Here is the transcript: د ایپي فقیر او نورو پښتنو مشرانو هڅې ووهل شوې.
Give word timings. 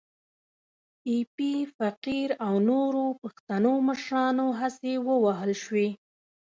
د 1.03 1.03
ایپي 1.09 1.53
فقیر 1.77 2.29
او 2.45 2.53
نورو 2.69 3.03
پښتنو 3.21 3.73
مشرانو 3.87 4.47
هڅې 4.59 4.93
ووهل 5.07 5.51
شوې. 5.63 5.89